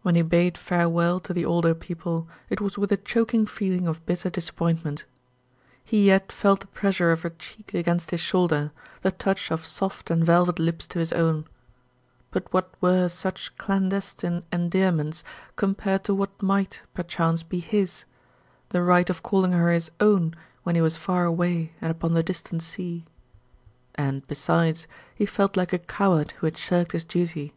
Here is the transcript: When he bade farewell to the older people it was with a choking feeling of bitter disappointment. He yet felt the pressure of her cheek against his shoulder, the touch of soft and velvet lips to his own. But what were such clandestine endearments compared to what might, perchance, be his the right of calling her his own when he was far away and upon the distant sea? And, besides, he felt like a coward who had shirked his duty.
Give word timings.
When 0.00 0.14
he 0.14 0.22
bade 0.22 0.56
farewell 0.56 1.20
to 1.20 1.34
the 1.34 1.44
older 1.44 1.74
people 1.74 2.26
it 2.48 2.58
was 2.58 2.78
with 2.78 2.90
a 2.90 2.96
choking 2.96 3.44
feeling 3.44 3.86
of 3.86 4.06
bitter 4.06 4.30
disappointment. 4.30 5.04
He 5.84 6.06
yet 6.06 6.32
felt 6.32 6.60
the 6.60 6.66
pressure 6.68 7.10
of 7.12 7.20
her 7.20 7.28
cheek 7.28 7.74
against 7.74 8.10
his 8.10 8.20
shoulder, 8.22 8.72
the 9.02 9.10
touch 9.10 9.50
of 9.52 9.66
soft 9.66 10.10
and 10.10 10.24
velvet 10.24 10.58
lips 10.58 10.86
to 10.86 10.98
his 11.00 11.12
own. 11.12 11.44
But 12.30 12.50
what 12.50 12.72
were 12.80 13.08
such 13.10 13.54
clandestine 13.58 14.42
endearments 14.50 15.22
compared 15.54 16.02
to 16.04 16.14
what 16.14 16.40
might, 16.42 16.80
perchance, 16.94 17.42
be 17.42 17.60
his 17.60 18.06
the 18.70 18.82
right 18.82 19.10
of 19.10 19.22
calling 19.22 19.52
her 19.52 19.70
his 19.70 19.90
own 20.00 20.34
when 20.62 20.76
he 20.76 20.80
was 20.80 20.96
far 20.96 21.26
away 21.26 21.74
and 21.82 21.90
upon 21.90 22.14
the 22.14 22.22
distant 22.22 22.62
sea? 22.62 23.04
And, 23.96 24.26
besides, 24.26 24.86
he 25.14 25.26
felt 25.26 25.58
like 25.58 25.74
a 25.74 25.78
coward 25.78 26.30
who 26.38 26.46
had 26.46 26.56
shirked 26.56 26.92
his 26.92 27.04
duty. 27.04 27.52